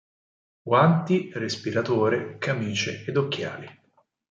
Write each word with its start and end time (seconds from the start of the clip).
Guanti, 0.63 1.29
respiratore, 1.31 2.39
camice 2.39 3.03
ed 3.07 3.17
occhiali. 3.17 3.67